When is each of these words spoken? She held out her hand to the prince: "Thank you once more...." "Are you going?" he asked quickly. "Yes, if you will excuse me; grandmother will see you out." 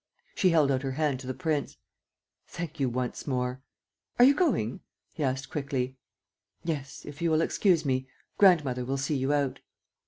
She 0.33 0.49
held 0.49 0.71
out 0.71 0.81
her 0.81 0.93
hand 0.93 1.19
to 1.19 1.27
the 1.27 1.33
prince: 1.35 1.77
"Thank 2.47 2.79
you 2.79 2.89
once 2.89 3.27
more...." 3.27 3.61
"Are 4.17 4.25
you 4.25 4.33
going?" 4.33 4.79
he 5.13 5.23
asked 5.23 5.51
quickly. 5.51 5.95
"Yes, 6.63 7.05
if 7.05 7.21
you 7.21 7.29
will 7.29 7.41
excuse 7.41 7.85
me; 7.85 8.07
grandmother 8.35 8.83
will 8.83 8.97
see 8.97 9.15
you 9.15 9.31
out." 9.31 9.59